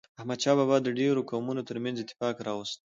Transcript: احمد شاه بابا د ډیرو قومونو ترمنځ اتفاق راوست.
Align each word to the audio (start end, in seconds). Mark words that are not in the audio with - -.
احمد 0.19 0.39
شاه 0.43 0.55
بابا 0.59 0.77
د 0.83 0.87
ډیرو 0.99 1.27
قومونو 1.29 1.61
ترمنځ 1.69 1.97
اتفاق 1.99 2.35
راوست. 2.47 2.79